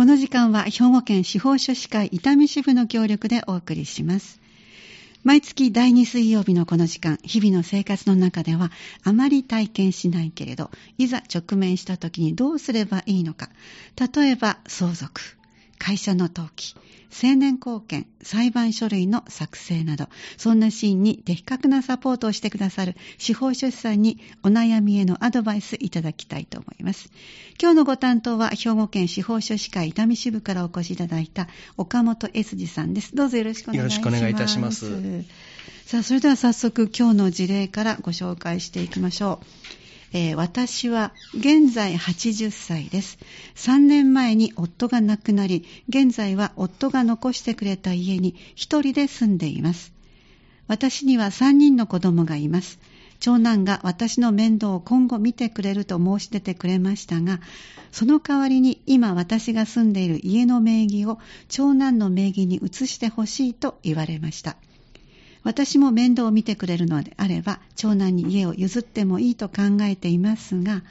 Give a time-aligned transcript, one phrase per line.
[0.00, 4.40] この時間は兵庫県司法書士会伊丹支部の協力でお送りします。
[5.24, 8.70] 毎月第2水曜日のこの時間、日々の生活の中では
[9.04, 13.50] あまり体験しないけれど、いざ直面した時にどうすればいいのか。
[14.14, 15.20] 例えば相続、
[15.80, 16.76] 会社の登記、
[17.10, 27.10] 青年貢献、裁判書類の作成など、そんなシーンに的確なサポートをしてくださる司法書士さんにお悩みへのアドバイスいただきたいと思います。
[27.60, 31.48] 今日のご担当は兵庫県司法書士会伊丹支部からお越しいただいた
[31.78, 33.16] 岡本 S 次さんです。
[33.16, 34.04] どうぞよろしくお願いします。
[34.04, 34.86] よろしくお願いいたします。
[35.86, 39.79] さあ、それでは早速今日の事例からご紹介していきましょう。
[40.12, 43.18] えー、私は現在80歳です。
[43.54, 49.92] 3年前に夫が亡くなり、現在は夫が残してくれた家に一人で住んでいます。
[50.66, 52.80] 私には3人の子供がいます。
[53.20, 57.40] 長男が私の面倒を今後見てくれると申し出てくれましたが、
[57.92, 61.18] その代わりに今私が住んでいる家の名義を
[61.48, 64.56] 長男の名義に移してほしいと言われました。
[65.42, 70.82] 私も面倒を見てくれるのであれば、長男に家を譲ってもいいと考えていますが、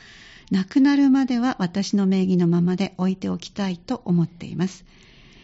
[0.51, 4.85] 亡くなるまでは私の名義のままで置いておきたいと思っています。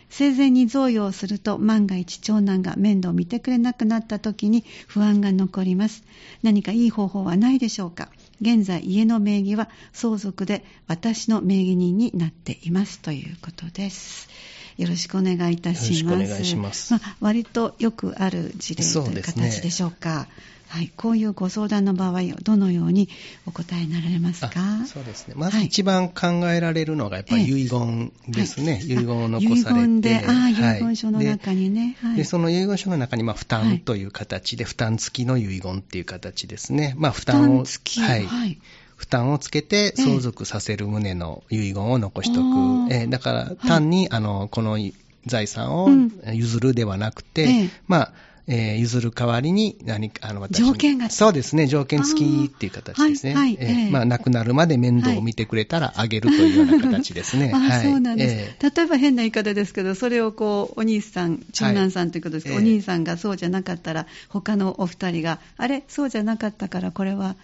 [0.09, 6.03] 生前に贈与をすると万が一長男が面倒を見てくれなくなった時に不安が残ります。
[6.41, 8.09] 何かいい方法はないでしょうか
[8.41, 14.29] 現在家の名義は相続で私の名義人になっていますということです。
[14.77, 16.11] よろしくお願いいたします。
[16.11, 16.93] よろしくお願いします。
[16.93, 20.27] まあ、割とよくある事例という形でしょうか。
[20.67, 23.07] はい、こういうご相談の場合をどのように
[23.45, 24.49] お答えになられますか？
[24.87, 25.35] そうですね。
[25.37, 28.73] まず一番考えられるのがやっぱり遺言ですね。
[28.73, 29.79] はい、遺言を残されて。
[29.79, 31.95] 遺言で、ああ、遺言書の中にね。
[32.01, 36.95] はい、でその遺言書の中に、まあ、負担という形で、負担付きの遺言っていう形ですね。
[36.97, 37.43] まあ、負担を。
[37.43, 38.59] 負担付きはい。
[38.97, 42.93] はい負担をつけて相続させる旨の遺言を残しとく。
[42.93, 43.07] ええ。
[43.07, 44.77] だから単に、あの、この
[45.25, 45.89] 財産を
[46.33, 48.13] 譲るではなくて、まあ、
[48.47, 51.09] えー、譲る代わりに何か、あの、私条件が。
[51.09, 53.33] そうですね、条件付きっていう形ですね。
[53.33, 57.51] はい、はい、えー、まあ、亡くなるまで面倒を見てくれたらあげるというような形ですね。
[57.53, 67.35] はい、そうなんです、えー、例えば変な言い方ですけど、それをこう、お兄さん、長男さんということですけど、はい、お兄さんがそうじゃなかったら、他のお二人が、あれ、そうじゃなかったから、これは、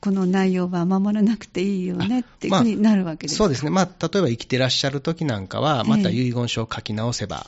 [0.00, 7.46] この内容は守らなくていいよねっていうふうになるわけですか、まあ、そうですね、まあ、例えば生きてらっしゃる時なんかは、また遺言書を書き直せば、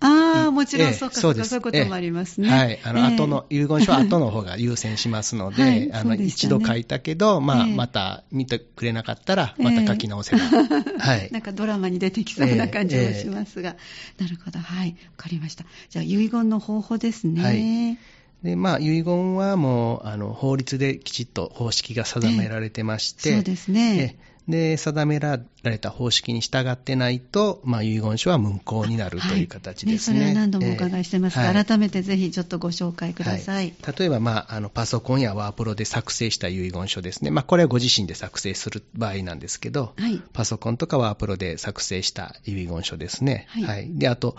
[0.00, 2.48] えー、ああ、もちろんそうか、そうそういうこともありますね。
[2.48, 2.78] はい。
[2.84, 10.42] あの、後の、遺言書は後の方が優先しますので、 はい、あの、ね、一度書いたけど、まあ、また見てくれなかったら、また書き直せば。
[11.00, 11.28] はい。
[11.32, 13.74] なんかドラマに出てきそうな感じもしますが、
[14.18, 14.60] なるほど。
[14.60, 14.90] はい。
[14.90, 15.64] わかりました。
[15.90, 17.42] じゃあ、遺言の方法ですね。
[17.42, 17.98] はい
[18.42, 24.16] で、まあ、遺言はもう、あの、法律できちっと方式が定められてまして、そうですね。
[24.48, 30.20] で、定められた方式に従ってないと、まあ、遺言書は無効になるという形ですね。
[30.20, 33.56] はい、ねそれは何度もお伺いしてますが、えーはい、改めてぜひちょっとご紹介ください。
[33.56, 37.30] はい、例えば、まあ、あの、パソコンやワープロで作成した遺言書ですね。
[37.30, 43.46] まあ、これはご自身で作成する場合なんですけど、はい、パソコンとかワープロで作成した遺言書ですね。
[43.50, 43.64] はい。
[43.64, 44.36] はい、で、あと、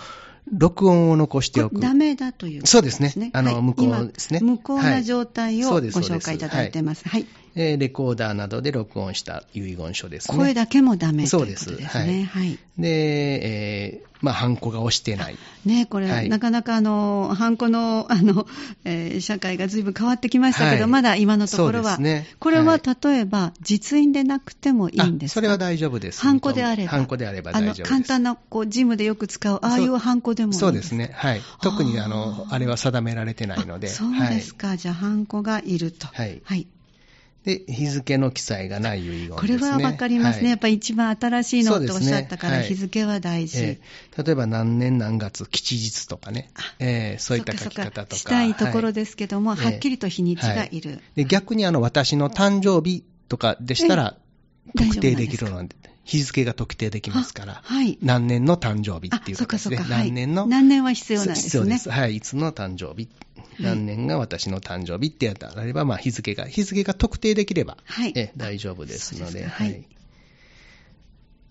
[0.51, 1.79] 録音を残しておく。
[1.79, 3.31] ダメだという、ね、そうですね。
[3.33, 4.39] あの、はい、無効ですね。
[4.41, 7.07] 無効な状態をご紹介いただいてます。
[7.07, 7.27] はい。
[7.55, 10.37] えレコーダーなどで録音した遺言書ですね。
[10.37, 11.75] 声だけもダメそうです。
[11.75, 12.29] ですね。
[12.31, 12.57] はい。
[12.77, 15.37] で、えー、まあ、ハンコが押してない。
[15.65, 18.47] ね、これ、はい、なかなかあの、ハンコの、あの、
[18.85, 25.33] えー、社会が随分変わってきましたけど、はい、まだ今のところは、ね、これは例えば、実印でなくてもいいんですか？
[25.35, 26.21] それは大丈夫です。
[26.21, 26.91] ハンコであれば。
[26.91, 27.89] ハンコであれば大丈夫です。
[27.89, 31.11] 簡単な、こう、ジムでよく使う、ああいうハンコでもいいそうですね。
[31.13, 31.41] はい。
[31.61, 33.87] 特に、あの、あれは定められてないので。
[33.87, 34.69] そうですか。
[34.69, 36.07] はい、じゃあ、ハンコがいると。
[36.07, 36.41] はい。
[36.43, 36.67] はい
[37.45, 43.79] で、日付の記載がない遺言ね、これはわかりますね、はい、やっぱり一番新しいのとおっしゃったから、日付は大事、ねはいえ。
[44.15, 48.15] ー、例えば何年何月、吉日とかね、えー、そういった書き方とか。
[48.17, 50.81] したいところですけども、はい、はっきりと日にちがい。
[50.81, 50.99] る。
[51.15, 54.17] で逆にあの私の誕生日とかでしたら、
[54.77, 55.75] 特定できるので、
[56.09, 61.43] 日付が特定できますから、はい、何年の誕生日っていう形で、何年の、何年は必要なんですね。
[61.43, 61.91] 必要です。
[61.91, 63.07] はい、いつの誕生日？
[63.59, 69.85] 何年が私の誕生日ってやったられば、まあ、日付が、日付が特定できれば、はい、え大丈夫ですので、はい。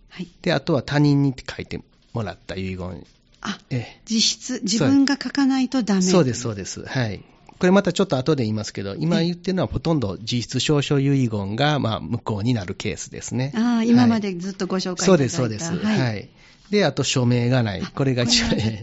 [0.09, 0.29] はい。
[0.43, 1.81] で、あとは他人に書いて
[2.13, 3.07] もらった遺言。
[3.41, 6.85] あ、え実質、自分が書かないとダメそうです、そうです。
[6.85, 7.23] はい。
[7.59, 13.53] これまたちょっと後で言いますけど、今言ってるのはほとんど実質証書遺言がまあ無効になるケースですね。
[13.57, 15.87] ああ、今までずっとご紹介いただいた、そうです、そうです。
[15.87, 16.29] はい、はい。
[16.71, 17.83] で、あと署名がない。
[17.83, 18.81] これが一番、ね、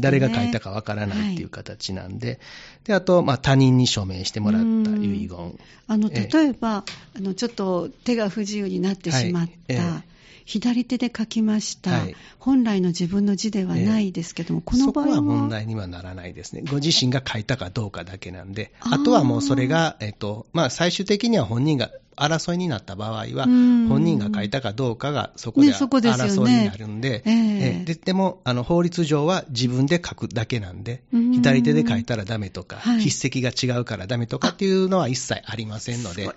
[0.00, 2.38] 誰が書いたかわからないっていう形なんで、はい、
[2.84, 5.58] で、あと、まあ、他人に署名してもらった遺言。
[5.88, 6.84] あの、例えば、
[7.16, 10.04] あの、ちょっと手が不自由になってしまった。
[10.46, 16.54] 左手で書きました、はい、本来の自分の字ではないですけども、えー、この場合はそこは問題にはならないです。
[16.54, 16.62] ね。
[16.70, 36.30] ご自身が書いたかどうかだけなんで、あとはもうそれが、えっ、ー、と、まあ、最終的には本人が争いになった場合は、本人が書いたかどうかがそこで争いになるんで、ね、ででもあの法律上は自分で書くだけなんで、左手で書いたらダメとか、はい、筆跡が違うからダメとかっていうのは一切ありませんので。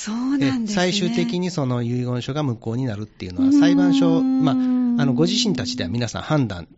[0.00, 4.56] そうなんですね、最終的にその遺言書が無効になるっていうのは、裁判所、まあ、あ
[5.04, 6.68] のご自身たちでは皆さん判断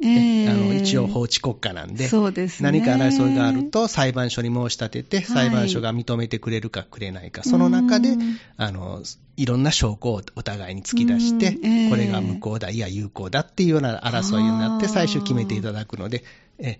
[0.00, 8.16] えー、あの一応法治国家なんで、そうですね、何か争いがあると裁判所に申し立てて、裁判所が認めてくれるかくれないか、はい、その中で
[8.56, 9.02] あの
[9.36, 16.22] いろんな証拠をお互いに突き出して、えー、これが無効だ、いや有効だっていうような争いになって、最終決めていただくので、
[16.58, 16.78] え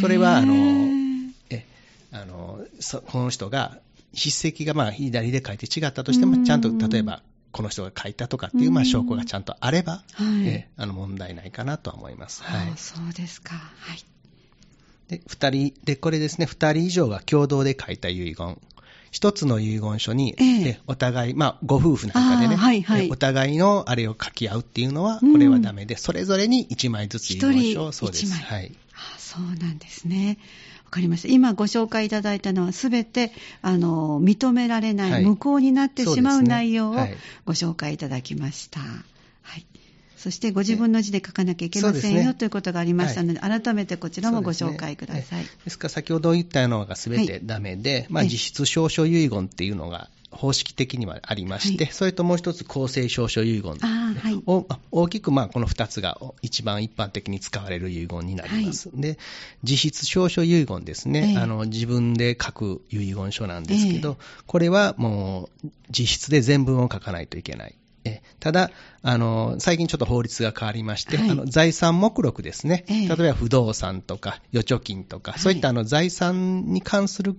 [0.00, 0.54] それはあの、
[1.50, 1.66] え
[2.12, 2.60] あの
[3.06, 3.78] この人が
[4.14, 7.22] 筆跡がまあ左で書いて違ったとしても、ちゃんと例えば
[7.52, 12.42] この人が書いたとかっていう、まあ、証拠がちゃんとあれば、はい、えあの問題ないかなとは思います。
[12.42, 13.54] はい、そうですか。
[13.54, 14.04] はい。
[15.08, 18.58] で、二人、で、これですね、二人以上が共同で書いた遺言。
[19.10, 28.32] 一つの遺言書に、ええ、お互い、まあ、ご夫婦なんかでね、はいはい、お互いのあれを書き合うっていうのは、これはダメで、うん、それぞれに一枚ずつ遺言書を、そうです。
[28.32, 28.72] はい。
[28.94, 30.38] あそうなんですね。
[30.92, 31.28] かりました。
[31.28, 36.96] 今ご紹介いただいたのはすべて、あの、認められない、はい、無効になってしまう内容を
[37.44, 38.80] ご紹介いただきました。
[38.80, 39.66] はい。
[40.16, 45.42] そしてご自分の字で書かなきゃいけませんよ、ね、ということがありましたので、はい、改めてこちらもご紹介ください。
[45.42, 54.42] です、ね,、から先ほど言ったのがすべてダメで、はい、まあ、実質証書遺言っていうのが方式的にはありまして、はい、それともう一つ公正証書遺言、はい、
[54.90, 58.88] 大きくまあこの2つが一番一般的に使われる遺言になります。
[58.88, 59.18] はい、で、
[59.62, 67.74] 実質証書遺言ですね、えー、あの自分で書く遺言書なんですけど、えー、これはもう実質で全文を書かないといけない。
[68.04, 68.70] えただ
[69.02, 73.06] あの、最近ちょっと法律が変わりまして、はい、あの財産目録ですね、え。
[73.06, 77.36] 例えば不動産とか預貯金とか、はい、そういったあの財産に関する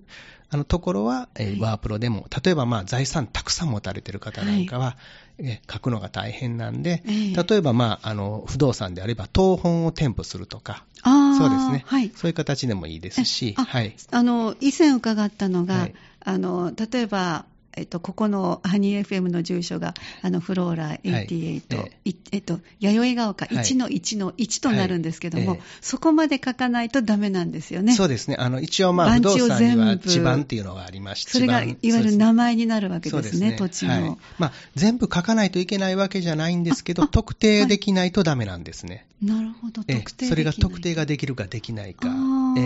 [0.53, 4.97] あのところは、えー、ワープロでも、例えばまあ財産たくさん持たれてる方なんかは、は
[5.39, 25.59] い、え書くのが大変なんで、えー、例えばまああの不動産であれば、当本を添付するとか、そうですね、はい、そういう形でもいいですし、はい、あの以前伺ったのが、はい、あの例えばえっと、ここのハニー FM の住所が、あの、フローラ88、はい、えっと、弥生が丘1の1の1となるんですけども、はい。
[25.81, 27.93] そこまで書かないとダメなんですよね。
[27.93, 28.35] そうですね。
[28.37, 34.17] あの、一応まあ、不動産には地盤っていうのがありまして、それがいわゆる名前になるわけですね、すね土地の、はい。
[34.37, 39.05] まあ、全部書かないといけないわけじゃないんですけど、特定できないとダメなんですね。
[39.23, 42.09] なるほど、特定それが特定ができるかできないか。
[42.57, 42.61] え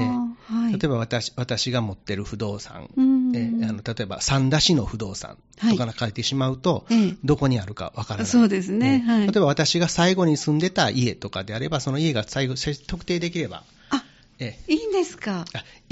[0.53, 2.89] はい、例えば私私が持ってる不動産、
[3.33, 5.37] えあの例えば三田市の不動産
[5.69, 6.11] とか書い。
[6.17, 8.25] てしまうと、はい、どこにあるかわからない。
[8.25, 9.21] そうですね、はい。
[9.21, 12.55] 例えば私が最後に住んでた家とかであれば、その家が最後
[12.87, 13.63] 特定できれば。
[13.89, 14.03] あ、
[14.39, 15.45] えいいんですか？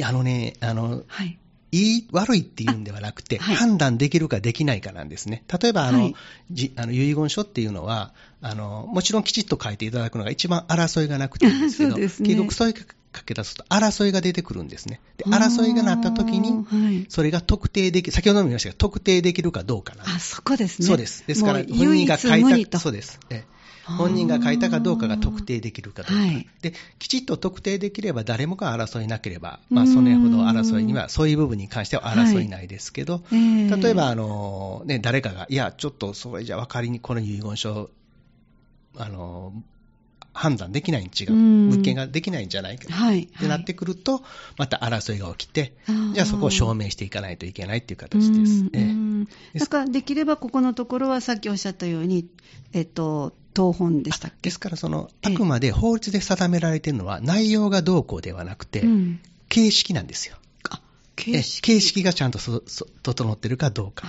[0.04, 1.38] あのね、あの、はい、
[1.72, 5.44] いい、悪いっていうんではなくて、はい、判断できるかできないかなんですね。
[5.62, 6.16] 例えば、あの、はい、
[6.52, 12.76] じあの遺言書っていうのはあの、もちろんきちっと書いていただくのが一番争いがなくていいんですけど、 ね、結局そういう
[13.16, 15.00] 書け出すと争いが出てくるんですね。
[15.18, 20.04] で、争いがなった時に、それが特定でき、先ほども言いましたが、特定できるかどうかな。
[20.04, 20.88] あ、そこですね。
[20.88, 21.24] そうです。
[21.28, 23.20] ですから、本人が書いた、そうです。
[23.30, 23.46] え
[23.86, 37.90] 本人が書いたかどうかが特定できるかどうか、はい、できちっと特定できれば誰もが争いなければ、まあ、それほど争いにはそういう部分に関しては争いないですけど、はい、例えばあの、ね、誰かがいやちょっとそれじゃ分かりにこの遺言書
[38.98, 39.54] あの
[40.36, 44.22] 判断できないに違う、物件ができないんじゃないか、はい、ってなってくると、
[44.58, 45.74] また争いが起きて、
[46.14, 48.66] じゃあそこを証明していかないといけないっていう形です。
[48.74, 48.94] え
[49.56, 52.28] え、だからできればここのところはさっきおっしゃったように、
[52.74, 54.50] えっと、当本でしたっけ？
[54.50, 58.84] ですからその、あくまで法律で定められているのは、内容がどうこうではなくて、
[59.48, 60.36] 形式なんですよ。
[61.16, 61.62] 形式。
[61.62, 64.08] 形式がちゃんと整ってるかどうか。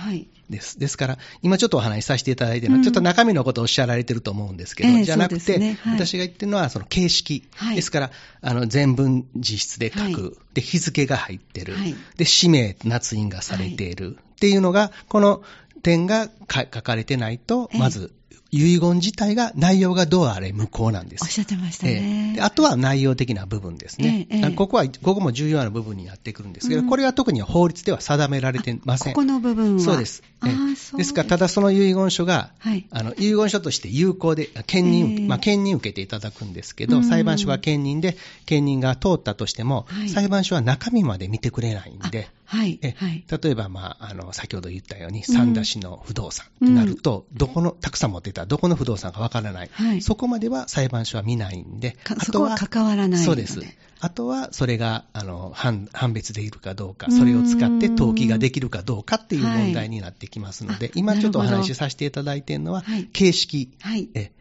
[0.49, 0.75] です。
[0.75, 0.97] はい、です。
[0.97, 5.77] から、今ちょっとお話しさせていただいているのは、うん、ちょっと中身のことをおっしゃられてると思うんですけど、えー、じゃなくて、ね。
[5.81, 7.47] はい、私が言ってるのはその形式。
[7.55, 8.11] はい、ですから、
[8.41, 11.75] あの全文実質で書く、で、日付が入ってる、
[12.17, 15.41] で、氏名、捺印がされている、っていうのが、この
[15.83, 18.13] 点が書かれてないと、まず
[18.51, 21.23] 遺言自体が、内容がどうあれ無効なんです。
[21.23, 22.35] おっしゃってましたね。
[22.37, 29.13] えー、あとは内容的な部分ですね、えーえー、ここは、ここも重要な部分になってくるんですけど、うん、これは特に法律では定められてません。
[29.13, 29.81] ここの部分は。
[29.81, 30.23] そうです。
[30.45, 43.25] えー、ですから、ただその遺言書が、はい、あの遺言書として有効で、兼任、えー、まあ、兼任受けていただくんですけど、裁判所が兼任で、兼任が通ったとしても、はい、裁判所は中身まで見てくれないんで、はいえはい。
[43.29, 50.01] 例えば、まあ、あの先ほど言ったように、三田市の不動産となると、どこの、たくさん持っていたら、どこの不動産かわからない、はい。
[50.01, 53.59] そこまでは裁判所は見ないんで、かそこは関わらないそうです。
[53.99, 63.73] あとは、それがあの判判別できるかどうか、それを使って登記ができるかどうかっていう問題になってきますので、はい今ちょっとお話しさせていただいているのは、はい形式。
[63.81, 64.09] はい。
[64.13, 64.31] え。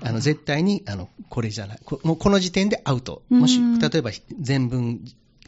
[0.00, 3.40] あの絶対にあのこれじゃないこ、もうこの時点でアウト、うん。
[3.40, 5.00] もし例えば全文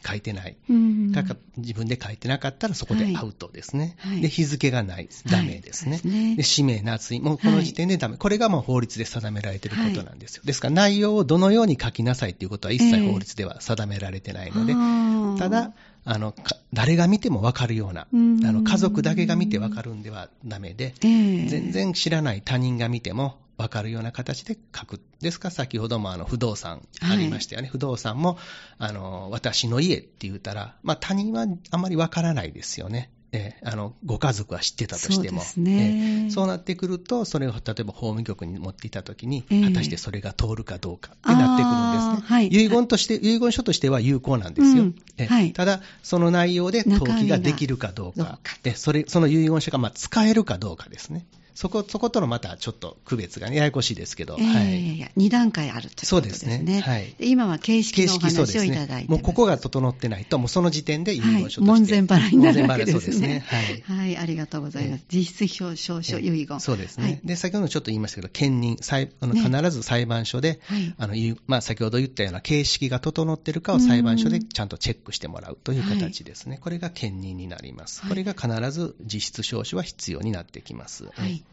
[0.05, 1.11] 書いてない、うん。
[1.13, 4.21] かか自分で書いてなかったらそこでアウトですね、はい。
[4.21, 13.11] で日付がない、ダメですね、はいで氏名、夏位、もうこの時点でダメ、これがもう法律で定められていることなんですよ、ですから内容をどのように書きなさいということは一切ええ。
[13.11, 15.37] 法律では定められてないので、あー。
[15.37, 15.73] ただ、
[16.07, 18.39] あのか誰が見ても分かるような、あうん。
[18.39, 21.47] の家族だけが見て分かるんではダメで、ええ。
[21.47, 25.01] 全然知らない他人が見ても分かるような形で書く。
[25.21, 25.49] ですか？
[25.49, 27.67] ら先ほどもあの不動産ありましたよね。
[27.67, 28.37] 不動産も
[28.77, 33.11] あの私の家って言ったら、まあ、他人はあまり分からないですよね。
[33.31, 33.67] ええ。
[33.67, 35.41] あのご家族は知ってたとしても。
[35.41, 36.23] そうね。
[36.23, 36.29] ええ。
[36.29, 39.63] そうなってくると、それを例えば法務局に持っていたときに、ええ。
[39.63, 42.19] 果たしてそれが通るかどうかってなってくるんですね。
[42.23, 42.47] はい。
[42.47, 44.83] 遺言として、遺言書としては有効なんですよ。
[44.83, 44.95] うん。
[45.17, 45.25] ええ。
[45.27, 45.51] はい。
[45.53, 48.17] ただ、その内容で登記ができるかどうか。
[48.17, 48.31] 中身が。
[48.31, 48.71] どうか、え。
[48.75, 51.25] それその遺言書がまあ使えるかどうかですね。
[51.55, 54.83] そこ、そことのまたちょっと区別がね、ややこしいですけど、ええはい。
[54.83, 56.57] いやいや、2段階あるということですね。
[56.57, 58.63] そうですねはいで今は形式のお話を。
[58.65, 59.07] いただいてます。
[59.09, 61.61] もうここが整ってないと、もうその時点で遺言書として。
[61.61, 62.91] はい、門前払いになるわけですね。
[62.91, 63.43] 門前払いそうですね。
[63.47, 63.99] はい。
[63.99, 65.05] はい、ありがとうございます。
[65.11, 66.59] 実質表彰書遺言。
[66.59, 71.15] そうですね、はいで先ほどちょっと言いましたけど、兼任、裁あのね必ず裁判所で、はいあの
[71.47, 81.05] まあ、先ほど言ったような形式が整っているかを裁判所でちゃんとチェックしてもらうという形ですね、これが兼任になります、はいこれが必ず実質証書は必要になってきます。
[81.13, 81.44] はい。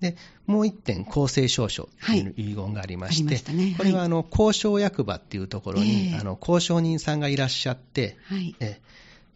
[0.00, 0.16] で
[0.46, 3.64] もう一点、公正証書という遺言がありまして、ありましたね。
[3.64, 3.74] はい。
[3.74, 6.18] これはあの交渉役場っていうところに、ええ。
[6.18, 8.54] あの交渉人さんがいらっしゃって、はい。
[8.60, 8.80] え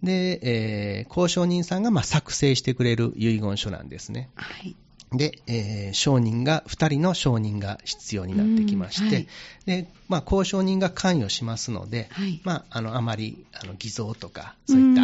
[0.03, 4.31] で、えー交渉人さんがまあ作成してくれる遺言書なんですね。
[4.35, 4.75] はい。
[5.13, 9.13] で、えー証人が、2人の証人が必要になってきまして、うん。
[9.13, 9.27] はい。
[9.67, 12.41] でまあ、交渉人が関与しますので、はい。
[12.45, 15.04] まあ、あのあまりあの偽造とか、そういった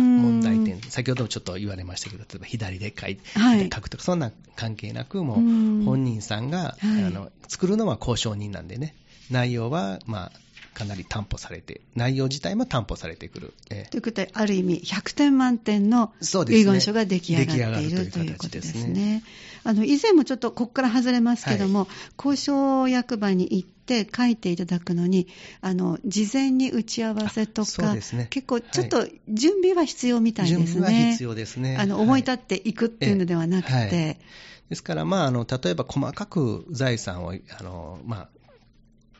[0.91, 3.71] 先ほどもちょっと言われましたけど、例えば左で書いて、はい。
[3.73, 7.05] 書くとか、そんな関係なく、もう本人さんが、はい。
[7.05, 8.95] あの作るのは交渉人なんでね、
[9.31, 10.33] 内容は、まあ、
[10.75, 13.55] かなり担保されて、内容自体も担保されてくる。
[13.71, 16.13] えーということで、ある意味、100点満点の
[16.49, 19.23] 遺言書が出来上がっているということでという形ですすねね。
[19.63, 25.29] あの以前もちょっとここから外れますけども、交渉役場に行って書いていただくのに、
[25.61, 28.01] あの事前に打ち合わせとか、ね
[28.31, 30.67] 結構ちょっと準備は必要みたいですね。
[30.67, 31.77] 準備は必要ですね。
[31.77, 34.19] あのはい思い立っていくっていうのではなくて、ええはい
[34.71, 38.29] ですから、まあ、あの例えば細かく財産をあの、まあ、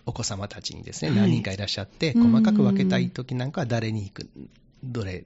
[0.07, 1.19] お子様たちにですね、はい。
[1.21, 4.29] 何人かいらっしゃって、うん細かく分けたいときなんかは誰に行く、
[4.83, 5.25] どれ、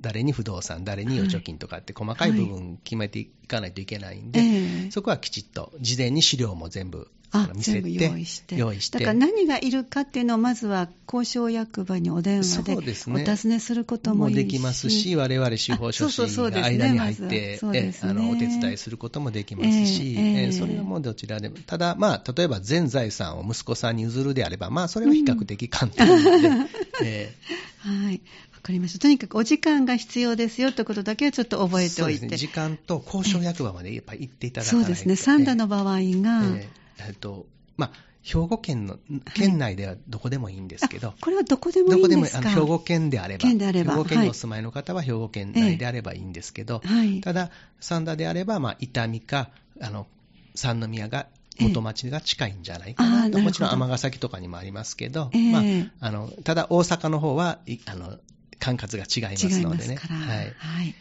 [0.00, 4.90] 誰に不動産、誰に預貯金とかって細かい部分決めていかないといけないんで、ええ。
[4.90, 7.90] そこはきちっと事前に資料も全部あ見せて。
[7.90, 8.56] 用意して。
[8.56, 8.98] 用意して。
[8.98, 13.24] だから何がいるかっていうのをまずは交渉役場にお電話でおね。
[13.24, 14.36] 尋ねすることもいいし。
[14.36, 16.26] できますし、我々司法書士が
[16.62, 18.08] 間に入っまて、ずはそうですね。
[18.08, 20.46] えあのお手伝いすることもできますし、ええええ。
[20.48, 26.68] えそれはもうどちらでも、ただ、まあ、例えば全財産を息子さんに譲るであれば、まあ、それは比較的簡単なので、
[27.02, 27.34] え
[27.78, 28.20] はい。
[28.54, 28.98] わかりました。
[29.00, 32.26] とにかくお時間が必要ですよということだけはちょっと覚えておいて。
[32.26, 34.86] ね、時間と交渉役場までやっぱり行っていただかないと。
[34.86, 35.16] そうですね。
[35.16, 37.46] 三田の場合が、えええっと
[37.76, 37.90] まあ、
[38.22, 38.98] 兵庫県の
[39.34, 42.38] 県内ではどこでもいいんですけど、あこれはどこでもいいんですか？
[42.38, 43.94] あの兵庫県であれば、県であれば。
[43.94, 47.20] 兵庫県はいにお住まいの方は兵庫県内であればいいんですけど、はい。
[47.20, 50.06] ただ、三田であれば、まあ、伊丹かあの
[50.54, 51.26] 三宮が
[51.60, 53.10] 元町が近いんじゃないかな。
[53.10, 53.28] るほど。
[53.30, 55.52] なと、もちろん尼崎とかにもありますけど、ええ。
[55.52, 55.62] まあ、
[56.06, 58.18] あのただ大阪の方はいあの
[58.60, 59.96] 管轄が違いますのでね。
[59.96, 60.36] はい。
[60.38, 60.46] はい。
[60.46, 60.94] わ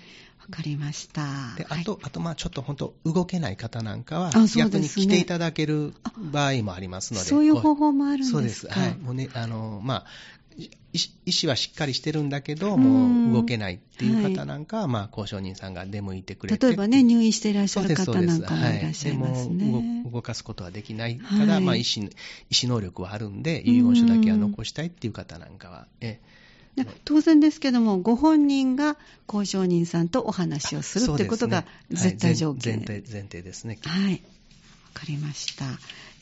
[0.52, 1.56] かりました。
[1.58, 1.84] であはい。
[1.84, 8.38] と、あとまあちょっと本当、動けない方なんかは逆に来ていただける場合もありますので、そういうこ方法もあるんですか？
[8.38, 10.06] そうです、はい、もうね、あのまあ、
[10.58, 10.70] い
[11.26, 12.84] 意思はしっかりしてるんだけど、うん。
[12.84, 19.56] もう動けないっていう方なんかは、まあ、交渉人さんが出向いてくれて、例えばね、入院していらっしゃる方なんかもいらっしゃいますはい。
[19.56, 22.10] も動動かすことはできない、はいただ、まあ、意思意
[22.64, 26.22] 思能力はあるんで、遺言書だけは残したいっていう方なんかは、えで
[27.06, 32.78] 当然ですけども、ご本人が交渉人さんとお話をするってことが絶対条件。
[32.78, 33.78] はい前提前提ですね。
[33.84, 34.14] はい。
[34.14, 34.20] わ
[34.94, 35.66] かりました。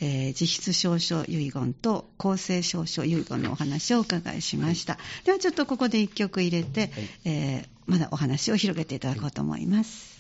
[0.02, 4.98] えー実質証書遺言と公正証書遺言のお話をお伺いしました。
[5.26, 6.92] ではちょっとここで一曲入れて、
[7.26, 10.11] えーまだお話を広げていただこうと思います。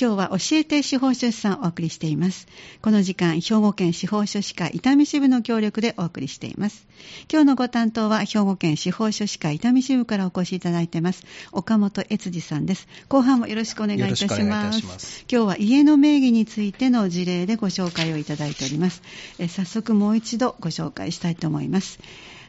[0.00, 2.46] 今日は教えて司法書士さんをお送りしています。
[2.82, 6.86] この時間、兵庫県司法書士会伊丹支部の協力でお送りしています。
[7.28, 11.24] 今日のご担当は兵庫県司法書士会伊丹支部からお越しいただいています。
[11.50, 12.86] 岡本悦司さんです。
[13.08, 14.86] 後半もよろしくお願いいたします。
[14.86, 19.02] ます今日は家の名義についての事例でご紹介をいただいております。
[19.40, 21.98] え早速もう一度ご紹介したいと思います。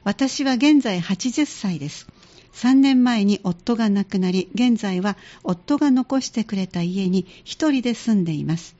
[0.03, 2.07] 私は現在80歳です。
[2.53, 8.75] 3年前に夫が亡くなり、現在は夫が残してくれた家に一人で住んでいます。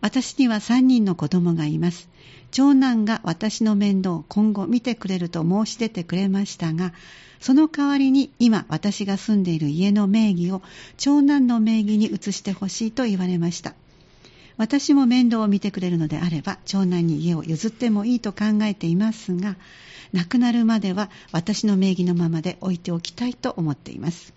[0.00, 2.08] 私には3人の子供がいます。
[2.50, 6.92] 長男が私の面倒を今後見てくれると申し出てくれましたが、
[7.40, 10.62] その代わりに今私が住んでいる家の名義を
[10.96, 13.74] 長男の名義に移してほしいと言われました。
[14.56, 19.56] 私も面倒を見てくれるのであれば長男に家を譲ってもいいと考えていますが
[20.12, 24.33] 亡くなるまでは私の名義のままで置いておきたいと思っています。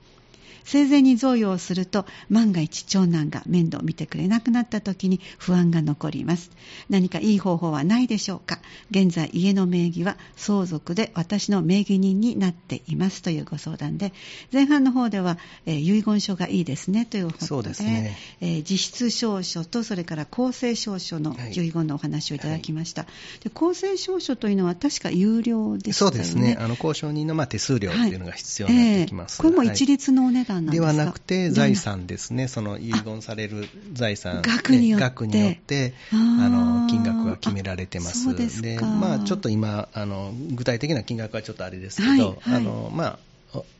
[0.69, 6.51] 生前に贈与をすると万が一長男が面倒を見てくれなくなった時に不安が残ります。
[6.89, 8.59] 何かいい方法はないでしょうか？
[8.91, 13.21] 現在家の名義は相続で私の名義人になっています。
[13.21, 14.11] というご相談で
[14.51, 17.05] 前半の方では、えー、遺言書がいいですね。
[17.05, 23.07] ということでね、えー、実質証書とそれから公正証書の遺言のお話をいただきました、は
[23.39, 26.17] い、で公正証書というのは確か有料でしたよね。
[26.17, 26.57] そうですね。
[26.59, 36.15] あの交渉人のまあ手数料っていうのが必要になってきます、はいえー、これも一律のお値段なんではなくて、財産ですね、その遺言される財産、額によって、額によってあ
[36.49, 38.35] の金額が決められてます。
[38.61, 43.19] でまあ、ちょっと今あの、具体的な金額はちょっとあれですけど、はいはい、あのまあ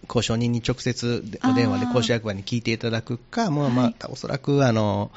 [0.08, 5.12] 交渉人に直接お電話で交渉役場に聞いていただくか、もうまあ、おそらくあの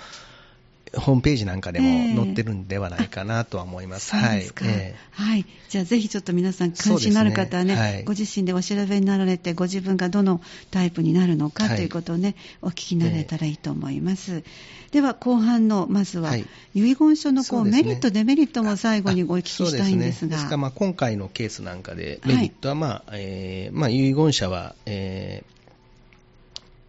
[0.96, 4.16] ホームページなんかでも載ってるんではないかなとは思います。
[4.16, 5.46] えー、はい、えー、はい。
[5.68, 7.80] じゃあぜひちょっと皆さん関心のある方はね、ね。
[7.80, 14.36] はい、ご自身でお調べになられて、ご自分がどのタイプになるのかということをね、はい、お聞きになれたらいいと思います。
[14.36, 16.44] えー、では後半の、まずは、遺
[16.74, 20.36] 言書のこう、ね、メリット、デメリットも最後にお聞きしたいんですが。
[20.36, 20.52] ですか。
[20.52, 25.59] らまあ今回のケースなんかで、メリットはまあ、はい、えー、まあ遺言者は、えー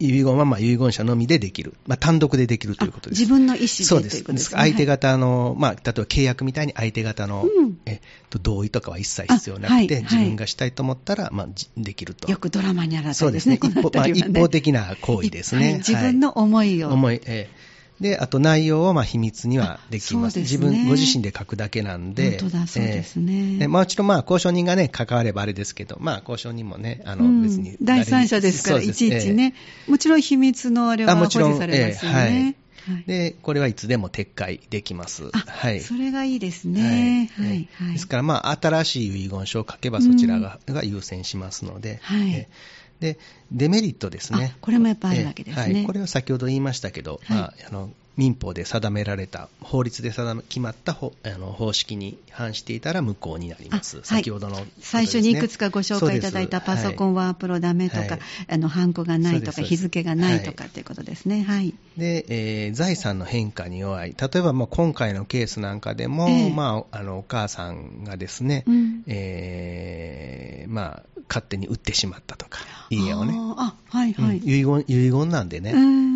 [0.02, 3.20] 遺言はまあ遺言者のみでできる、まあ、単独でできるということです。
[3.20, 4.24] 自分の意思でそうです。
[4.24, 12.30] です相手方の、まあ、例えば契約みたいに相手方の、うん、えと同意とかは一切必要なくて、はいはい、自分がしたいと思ったら、まあ、できると。
[12.30, 13.60] よくドラマにあらそうですね。
[13.62, 13.90] 一方
[14.48, 15.76] 的な行為ですね。
[15.78, 16.88] 自分の思いを。
[16.88, 17.71] 思い、えー
[18.02, 20.34] で、あと内容をまあ秘密にはできます。
[20.34, 22.38] すね、自分、ご自身で書くだけなんで。
[22.40, 23.58] 本当だ、そうですね。
[23.60, 29.54] えー、もう一度まあ交渉人がね、関わればあれですけど、まあ交渉人もね、あの、別に、第三者ですから、いちいちね、
[29.86, 32.56] えー、もちろん秘密のあれは保持されますよね。
[32.86, 35.30] はい、で、これはいつでも撤回できます。
[35.30, 35.80] はい。
[35.80, 37.30] それがいいですね。
[37.36, 37.68] はい。
[37.74, 42.48] はい、ですから、まあ、新しい遺言書を書けばそちらが,、が優先しますので、はい。
[43.02, 43.18] で、
[43.50, 44.56] デメリットですね。
[44.60, 45.74] これもやっぱあるわけですね。
[45.74, 45.84] はい。
[45.84, 54.00] これは先ほど言いましたけど、はい、まあ、あの、民法で定められた、法律で定め決まったあの方式に反していたら無効になります。
[54.02, 61.42] 先ほどの、ね、最初にいくつかご紹介いただいたパソコンワープロダメとか、はい、あの、ハンコがないとか、日付がないとかということですね。
[61.42, 61.74] はい。
[61.96, 64.14] で、えー、財産の変化に弱い。
[64.18, 73.34] 例えば、まあ、今回のケースなんかでも、えー、まあ、あの、お母さんがですね、うん、えー、まあ、勝手に売ってしまったとか、家をね。
[73.56, 74.84] あ、はいはい、うん、遺言。
[74.86, 75.72] 遺言なんでね、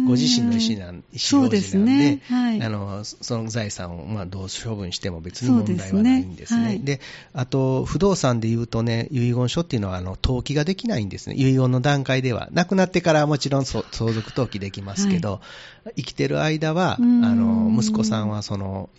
[0.06, 1.85] ご自身の意思なん、意思表示なんで、そね
[2.28, 6.78] はい、あのその財産をまあどう処分しても別に問題はないんですね。
[6.78, 7.00] で、ね
[7.32, 11.36] はい、あと、不動産で言うとね、遺言書っていうのはあの登記ができないんですね。
[11.36, 12.48] 遺言の段階では。
[12.52, 15.40] 亡くなってからはもちろん相続登記できますけど、
[15.84, 18.90] はい、生きてる間は、あの息子さんはその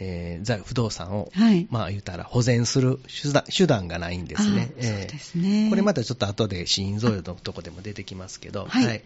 [0.00, 4.72] えー、不動産を、はい、まあ言うたら保全する手段手段がないんですね。
[4.80, 9.02] そうですね、これまたちょっと後で死因贈与のとこでも出てきますけど、はい、はい、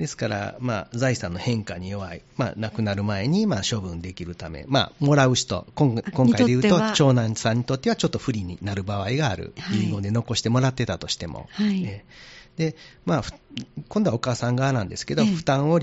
[0.00, 11.48] ですから、まあ、財産の変化に弱い、まあ、亡くなる前に、まあ、処分できるため、まあ、もらう人、今今回で言うと、長男さんにとってはちょっと不利になる場合がある、遺言で残してもらってたとしても。
[11.52, 13.24] はい、えー、でまあ、
[13.88, 15.78] 今度はお母さん側なんですけど、負担を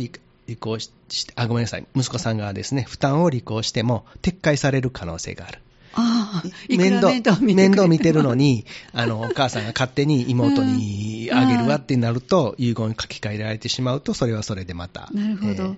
[0.48, 5.60] 離行して、あ、ごめんなさい、息子さん側ですね、負担を履行しても撤回される可能性がある。
[5.94, 15.10] ああ、面倒面倒見てるのに、 あの、お母さんが勝手に妹にあげるわってなると、遺言書き換えられてしまうと、それはそれでまた。
[15.12, 15.52] なるほど。
[15.52, 15.76] えー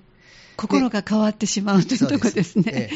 [0.59, 2.89] 心が変わってしまうというところですね。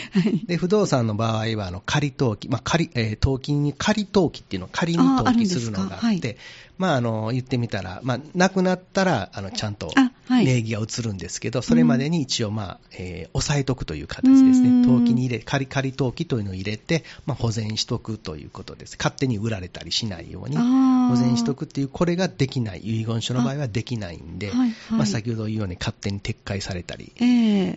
[0.48, 6.38] で不動産の場合は、あの仮登記、まあ仮えー、登記に仮登記っていうのを仮に登記するのがあって、
[6.78, 9.94] まあ、あの言ってみたら、まあ、亡くなったらあのちゃんと
[10.30, 27.12] 名義が移るんですけど、はい、それまでに一応、まあえー、抑えとくという形ですね、登記に入れ仮登記というのを入れて、まあ、保全しとくということです、勝手に売られたりしないように、保保全しとくっていう、これができない、遺言書の場合はできないんで、はいはい、まあ、先ほど言うように勝手に撤回されたり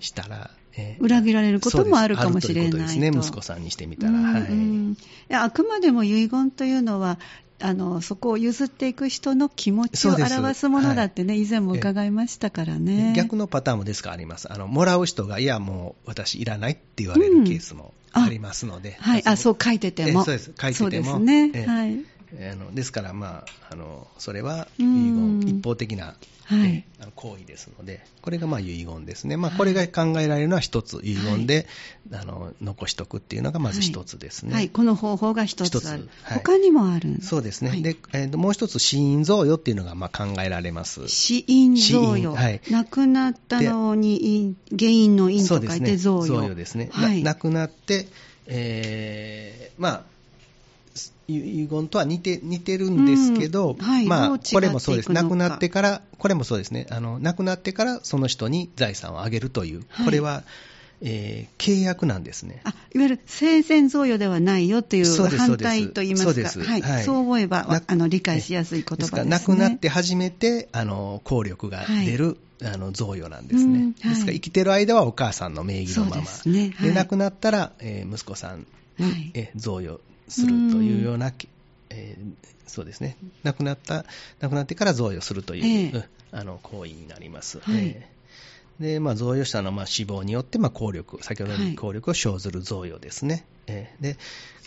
[0.01, 2.77] したら、えー、裏切られることもあるかもしれないと。
[2.77, 4.13] ですね、息子さんにしてみたら。
[4.13, 7.19] はい、いあくまでも遺言というのは、
[7.61, 13.15] あのそこを譲っていく人の気持ちを表すものだってね、はい、以前も伺いましたからね。
[13.17, 14.53] 逆のパターンもですかあります。
[14.53, 18.91] あの、もらう人が、いや、もう私いらないって言われるケースもありますので。
[18.91, 20.25] うん、はい、あ、そう書いてても。
[20.25, 20.83] そうです、書いてても。
[20.83, 21.67] そうですね。
[21.67, 22.05] はい。
[22.35, 26.15] あのですから、まあ、あのそれは遺言、一方的な
[26.47, 26.85] はい、
[27.17, 31.67] 行為ですので、これがまあ遺言ですね、まあ、これが考えられるのは一つ、遺言で、
[32.09, 41.09] はい、あの残しとくっていうのがまず一つですね、はい、はい、この方法が一つある、他にもあるそうですね、でえー、もう一つ、死因贈与っていうのがまあ考えられます。
[41.09, 48.07] 死因贈与、はい、亡くなったのに原因の因と書いて贈与、贈与ですね、はい、亡くなって、
[48.47, 50.16] えー、まあ
[51.29, 60.45] 遺言とは似て似てるんですけど、うんはい、まあ、これもそうです、亡くなってから、これもそうですね、あの亡くなってからその人に財産をあげるという、はい、これは、
[61.03, 62.61] えー、契約なんですね。
[62.65, 66.63] あいわゆる生前贈与ではないよという反対といいますか、そうです。
[66.63, 66.81] はい。
[66.81, 76.73] はい、そう思えばあの理解しやすい言葉です、ね、亡くなって初めてあの効力が出る、あの贈与なんですね、うんですから生きてる間はお母さんの名義のまま、で、ね。
[76.77, 78.67] はい、亡くなったら、えー、息子さん
[78.99, 81.33] に、え贈与するというような、
[81.91, 83.17] えー、そうですね。
[83.43, 84.05] 亡くなった
[84.41, 87.61] 亡くなってから贈与するという、えー、あの行為になります。
[87.61, 93.35] はい、えー、でまあ、贈与者のまあ死亡によって、まあ、効力、先ほどの効力を生ずる贈与ですね。
[93.35, 93.97] はい、え。
[94.01, 94.19] ー、で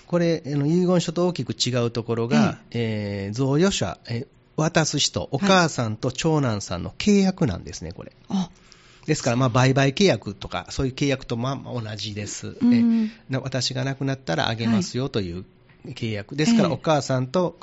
[0.08, 8.12] これ、遺言書と大きく違うところが、えー、贈与者、えー、渡す人、お母さんと長男さんの契約なんですね、これ。
[9.06, 15.46] ですから、まあ、売買契約とか、そういう契約とまあ同じです、うん、私が亡くなったらあげますよという
[15.86, 17.58] 契約、ですから、お母さんと、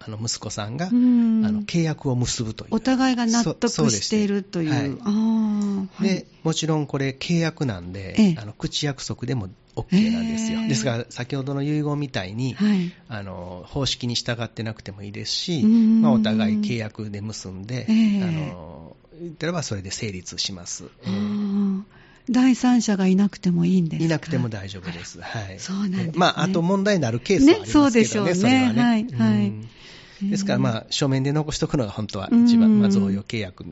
[0.00, 17.92] あの息子さんが、あの契約を結ぶという、お互いが納得しているという、はい、でもちろんこれ、契約なんで、あの口約束でも OK なんですよ、ですから先ほどの遺言みたいに、はい、あの方式に従ってなくてもいいですし、まあ、お互い契約で結んで、あ
[18.26, 18.91] の
[19.22, 20.84] 言ったらばそれで成立します。
[21.04, 21.82] えー
[22.30, 25.20] 第三者がいなくてもいいんですいなくても大丈夫です。
[25.20, 25.58] はい。
[25.58, 28.34] そうなんです、ね、まあ、あと問題になるケースはありますけどね、ねそうでしょうね。
[28.34, 28.80] それはね。
[28.80, 29.06] はい。
[29.08, 30.30] はい。
[30.30, 33.64] ですから、まあ、書面で残しておくのが本当は一番、まあ、贈与契約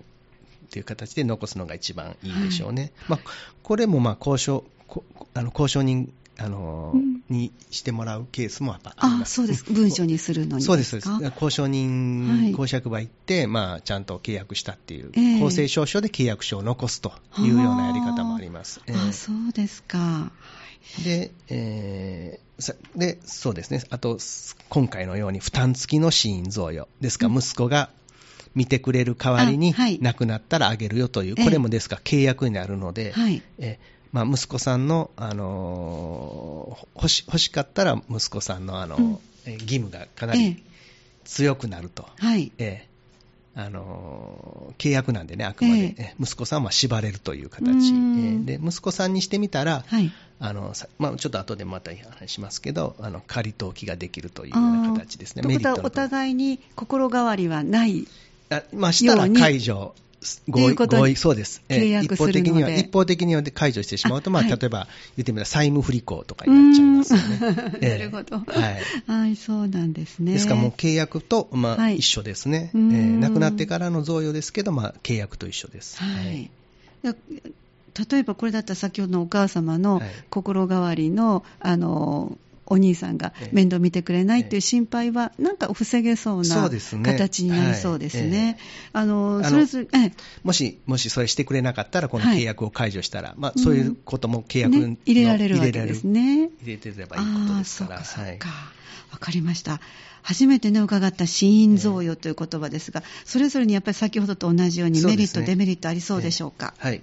[0.71, 2.83] という形で残すのが一番いいでしょうね。
[2.83, 3.21] はい、まあ、
[3.63, 4.65] これも、まあ、交渉、
[5.35, 9.33] あの交渉人あの、うん、にしてもらうケースもやっぱあります。
[9.33, 9.65] あそうです。
[9.71, 10.97] 文書にするのにそうです。
[10.97, 18.81] 交渉人、公爵場行って、まあ、ちゃんと契約したっていう、えー、公正証書で契約書を残すというようなやり方もあります。
[18.81, 20.33] あ、えー、そうですか。
[21.05, 23.83] で、えー、で、そうですね。
[23.91, 24.19] あと、
[24.71, 26.89] 今回のように負担付きの死因贈与。
[27.03, 27.29] ですか？
[27.29, 27.91] ら、息子が
[28.55, 31.97] 見てくれる代わりに、亡くなったらあげるよという、これもですか？
[31.97, 39.19] ら契約になるので、はい、えーまあ、息子さんの、あの欲し欲しかったら息子さんの、あの、うん、
[39.53, 40.63] 義務がかなり
[41.25, 42.87] 強くなると、ええ、はい、え
[43.55, 55.43] あの契約なんでね、あくまで、え息子さんは縛れるという形、えで息子さんにしてみたら、はい、あのまあ、ちょっと後でまた話しますけど、あの仮登記ができるというような形ですね、
[55.83, 58.09] お互いに心変わりはない
[58.51, 59.95] あまあ、したら解除
[60.49, 61.63] 合意、合意、そうです。
[61.69, 67.79] 契約するので一方的には、一方的に解除してしまうと、まあ、はい、例えば、言ってみたら債務不履行とかになっちゃいますよね。
[67.81, 68.39] なるほど。
[68.39, 68.83] はい。
[69.07, 70.35] はい、そうなんですね。
[70.35, 72.71] ですからもう契約と、まあ、はい、一緒ですね。
[72.75, 76.03] えー、亡くなってからの贈与ですけど、まあ、契約と一緒です。
[76.03, 76.27] はい。
[76.27, 76.51] はい
[78.11, 82.39] 例えばこれだったら先ほどのお母様の心変わりの、あの
[82.71, 86.71] お兄さんが面倒見てくれないっていう心配は、なんか防げそうな
[87.05, 88.59] 形になりそうですね。
[88.93, 89.89] あのそれぞれ
[90.43, 96.49] もし、もしそれしてくれなかったら、この契約を解除したら、まあ、そういうことも契約に、入れられるわけですね。
[96.63, 98.05] 入れてればいいことですから。
[98.05, 98.49] そうか、
[99.11, 99.81] わかりました。
[100.23, 106.75] 初めてね、伺った死因贈与という言葉ですが、それぞれにやっぱり先ほどと同じようにメリット、デメリットありそうでしょうか？
[106.79, 107.03] はい。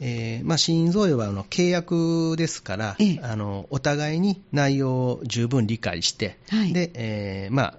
[0.00, 7.74] えーまあ、死因贈与はあの契約ですから、ええ、あのお互いに内容を十分理解して、はい、でえーまあ、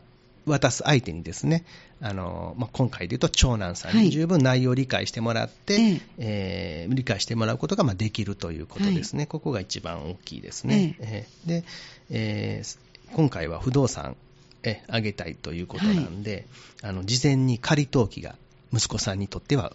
[0.46, 1.64] 渡す相手にですね、
[2.02, 10.96] あのまあ、今回でいうと長男さんに十分内容を理解してもらって、はい、えー、理解してもらうことがまあできるということですね、はい、ここが一番大きいですね。
[11.00, 11.48] ええ。
[11.48, 11.64] で
[12.10, 12.78] えー、
[13.16, 14.16] 今回は不動産
[14.64, 16.46] えあげたいということなんで、
[16.82, 18.36] あの事前に仮登記が
[18.74, 19.74] 息子さんにとっては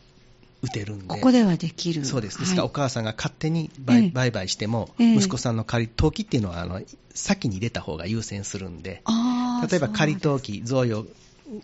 [0.63, 1.07] 打てるんで。
[1.07, 2.05] ここではできる。
[2.05, 2.39] そうです。
[2.39, 6.81] ですから、お母さんが勝手に売,、売買しても、息子さんの仮登記っていうのは、あの、
[7.15, 9.03] 先に入れた方が優先するんで、
[9.69, 11.07] 例えば仮登記、贈与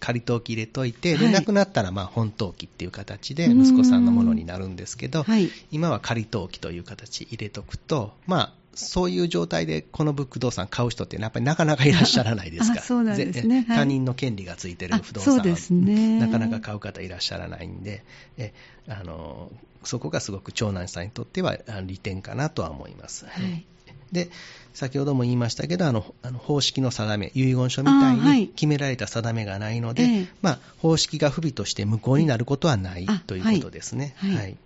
[0.00, 5.24] 仮登記入れといて、で、亡くなったら、まあ、本登記っていう形で、息子さんのものになるんですけど、
[5.70, 12.76] 今は仮登記という形入れとくと、まあ、そういう状態でこの不動産買う人ってやっぱりなかなかいらっしゃらないですか。
[12.76, 18.04] ら、そうなんですね、他人の権利がついてる不動産は、ね、なかなか買う方いらっしゃらないんで、
[18.36, 18.52] え
[18.88, 19.50] あの
[19.84, 23.26] そこがすごく長男さんにとっては利点かなとは思います。
[23.26, 23.64] はい。
[24.12, 24.30] で
[24.72, 34.14] 先ほども言いましたけどあのあの方式の定め遺言書みたいに決められた定めがないので、はいまあ、方式が不備として無効になることはないということですね。
[34.18, 34.56] はい、はい、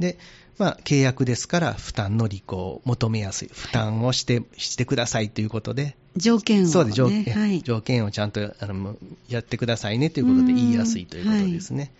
[0.00, 0.18] で
[0.58, 8.96] まあ、契約ですから負担の履行を求めやすい、負担をして,、してくださいということで、条件を、ね、そうです条件、はい、条件をちゃんとあの
[9.28, 11.92] やってくださいねということで言いやすいということですね。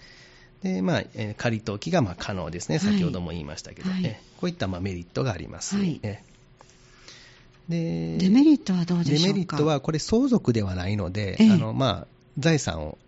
[0.63, 5.77] でまあ、えー、仮登記がまあ可能ですね、先ほども言いましたけど、はい、えこういったまあメリットがあります。
[5.77, 5.99] はい。
[6.03, 6.23] え
[7.71, 9.23] でデメリットはどうでしょうか？
[9.23, 12.07] デメリットは、これ、相続ではないので、ええ、あのまあ、
[12.39, 12.99] 財産を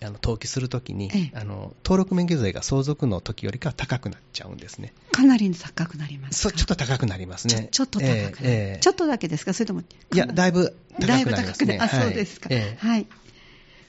[0.00, 4.92] あの登記するときに、ええ、あの登録免許税が相続の時よりかは高くなっちゃうんですね。
[5.12, 7.68] かなり高くなりますそうちょっと高くなりますね。
[7.70, 9.80] ちょっと高く、えー、ちょっとだけですか、それとも。
[9.80, 11.78] いや、だいぶ高くなりますね。
[11.80, 12.48] あ、そうですか。
[12.78, 13.06] はい。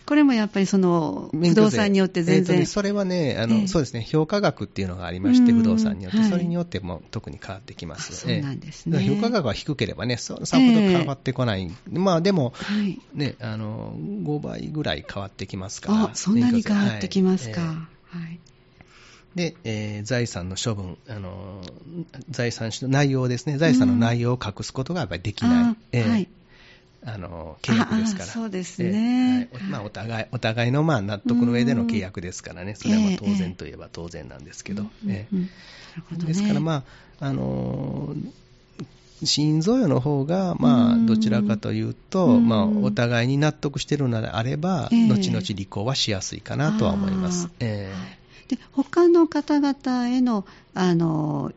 [0.10, 8.15] これもやっぱりその不動産によって全然、えーね、それはねあの、えー、そうですね、評価額っていうのがありまして、不動産によって、はい、それによっても特に変わってきます。
[8.15, 9.08] そうなんですね。
[9.08, 17.62] 評価額は低ければね、そさほど変わってこない、えー、まあでも、はい、ね、あの5倍ぐらい変わってきますから、あそんなに変わってきますか。
[17.62, 17.88] は
[18.26, 18.39] い。
[19.36, 21.62] で、えー、財産の処分、あの
[22.32, 25.76] 財産の内容ですね、財産の内容を隠すことがやっぱりできない。
[25.91, 26.28] えー、はい
[27.05, 29.63] あの契約ですから、そうですね、はい。
[29.63, 36.83] まあ、お互いお互いのまあ納得の上での契約ですからね、それは当然といえば当然なんですけど、ですから、ま
[37.19, 38.15] ああの
[39.23, 47.49] 心臓与の方が、まあ、どちらかというと、まあ、お互いに納得しているのであれば、後々離婚はしやすいかなとは思います。
[47.59, 51.51] えー、で他の方々へのあの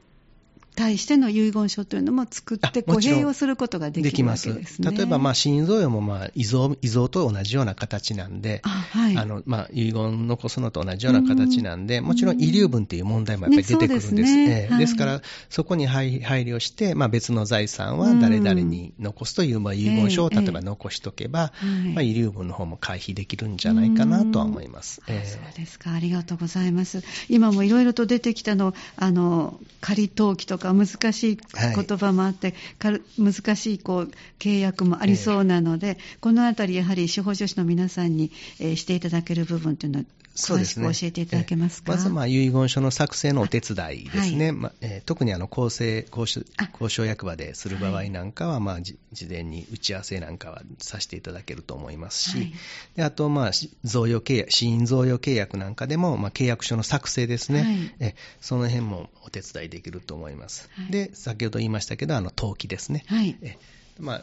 [0.74, 9.16] 対しての遺言書というのも作って、併用することができます、ね、例えば、まあ、心臓用も、まあ、遺贈遺贈と同じような形なんで、あはい。
[9.16, 14.12] あのまあ、遺言残すのと同じような形なんで、もちろん遺留分という問題もやっぱり出てくるんです。
[14.12, 14.68] ねですね。
[14.70, 25.00] えー、ですから、そこに配慮して、まあ、別の財産は誰々に残すという、まあ、遺言書を例えば残しておけば、えーえー、まあ、遺留分の方も回避できるんじゃないかなとは思います。
[25.06, 27.02] えー、そうですか、ありがとうございます。
[27.28, 31.38] 今もいろいろと出てきたの、あの仮登記とか難しい
[31.74, 46.42] 言葉もあって、はい、難しいこう契約もありそうなので、えー、このあたり、やはり司法書士の皆さんに、えー、していただける部分というのは、詳しく教えていただけますか、ね、まず、まあ、遺言書の作成のお手伝いですね、はい、まあえー、特にあの公正交渉
[46.72, 48.96] 交渉役場でする場合なんかは、まあ、事
[49.28, 52.52] 前に打ち合わせなんかはさせていただけると思いますし、はい、
[52.96, 53.50] であと、まあ、
[53.84, 60.68] 贈与契約、死因贈与契約なんかでも、まあ、契約書の作成ですね、はい、えその辺もお手伝いできると思います。
[60.90, 63.04] で先ほど言いましたけど、あの登記ですね。
[63.06, 63.36] はい。
[63.42, 63.58] え。
[63.98, 64.22] まあ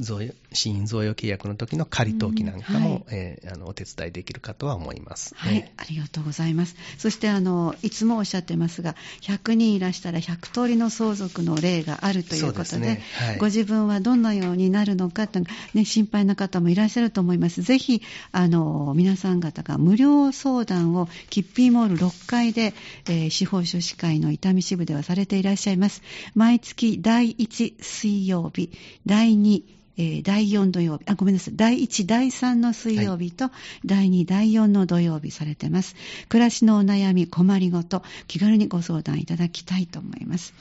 [0.00, 5.34] 贈与死因贈与契約の時の仮登記なんかも、はい、えー、あのお手伝いできるかとは思います。
[5.36, 6.76] はい、えー、ありがとうございます。
[6.98, 15.40] そしてあのいつもおっしゃってますが、100人いらしたら100通りの相続の例があるということで、でねはい、ご自分はどのようになるのかと、
[15.74, 17.62] ね、心配な方もいらっしゃると思います。
[17.62, 18.02] ぜひ
[18.32, 22.74] あの皆さん方が無料相談をキッピーモール6階で、
[23.06, 26.02] えー、司法書士会の伊丹支部ではされていらっしゃいます。
[26.34, 28.70] 毎月第1水曜日、
[29.06, 29.62] 第2
[29.96, 33.50] えー、第4土曜日、あ、ごめんなさい、第1、第3の水曜日と、
[33.84, 35.94] 第2、第4の土曜日されてます。
[36.28, 40.54] 暮らしのお悩み、困りごと、気軽にご相談いただきたいと思います。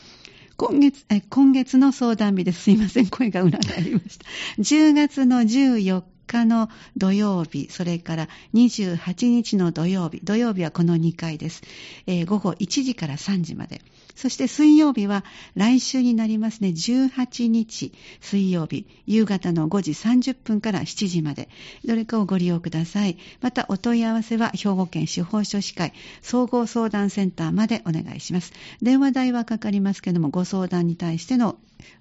[0.55, 2.63] 今月、え今月の相談日です。
[2.63, 4.25] すいません、声が裏返りました。
[4.59, 11.63] 10月の14日の土曜日、それから28日の土曜日、土曜日はこの2回です。
[12.05, 13.81] えー、午後1時から3時まで。
[14.15, 15.23] そして水曜日は
[15.55, 21.49] 来週になりますね、18日水曜日、夕方の5時30分から7時まで、
[21.85, 23.17] どれかをご利用ください。
[23.41, 28.53] またお問い合わせは兵庫県司法書士会総合相談センターまでお願いします。
[28.81, 31.57] 電話代はかかりますけども、ご相談に対しての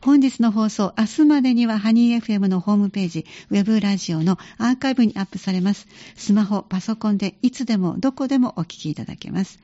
[0.00, 5.88] 本日の放送、明日までにはハニー FM のホームページ、ウェブラジオのアーカイブにアップされます。
[6.14, 9.58] スマホ、パソコンでいつでもどこでもお聞きいただけます。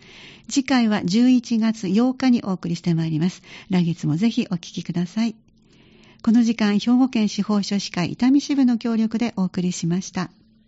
[0.49, 3.43] 次回は11月8日にお送りしてまいります。
[3.71, 5.37] 来月もぜひお聞きください。
[6.25, 10.31] この時間、兵庫県司法書士会伊丹支部の協力でお送りしました。